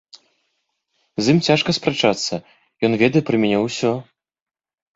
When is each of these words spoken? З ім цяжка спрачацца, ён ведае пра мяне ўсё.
З 1.25 1.35
ім 1.35 1.39
цяжка 1.49 1.71
спрачацца, 1.79 2.33
ён 2.91 2.99
ведае 3.05 3.23
пра 3.31 3.35
мяне 3.45 3.59
ўсё. 3.69 3.91